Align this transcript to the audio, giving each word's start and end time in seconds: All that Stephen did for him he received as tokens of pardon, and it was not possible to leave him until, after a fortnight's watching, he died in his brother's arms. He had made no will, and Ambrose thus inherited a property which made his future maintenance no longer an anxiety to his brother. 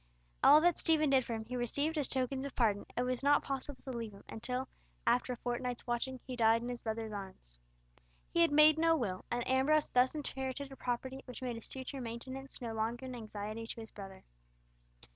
All 0.43 0.61
that 0.61 0.79
Stephen 0.79 1.11
did 1.11 1.23
for 1.23 1.35
him 1.35 1.45
he 1.45 1.55
received 1.55 1.95
as 1.95 2.07
tokens 2.07 2.43
of 2.43 2.55
pardon, 2.55 2.87
and 2.97 3.03
it 3.03 3.05
was 3.05 3.21
not 3.21 3.43
possible 3.43 3.79
to 3.83 3.91
leave 3.95 4.13
him 4.13 4.23
until, 4.27 4.67
after 5.05 5.31
a 5.31 5.35
fortnight's 5.37 5.85
watching, 5.85 6.19
he 6.25 6.35
died 6.35 6.63
in 6.63 6.69
his 6.69 6.81
brother's 6.81 7.11
arms. 7.11 7.59
He 8.31 8.41
had 8.41 8.51
made 8.51 8.79
no 8.79 8.95
will, 8.97 9.25
and 9.29 9.47
Ambrose 9.47 9.89
thus 9.89 10.15
inherited 10.15 10.71
a 10.71 10.75
property 10.75 11.21
which 11.25 11.43
made 11.43 11.55
his 11.55 11.67
future 11.67 12.01
maintenance 12.01 12.59
no 12.59 12.73
longer 12.73 13.05
an 13.05 13.13
anxiety 13.13 13.67
to 13.67 13.79
his 13.79 13.91
brother. 13.91 14.23